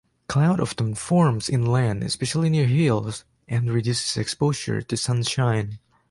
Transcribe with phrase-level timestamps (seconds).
[0.27, 5.77] Cloud often forms inland, especially near hills, and reduces exposure to sunshine.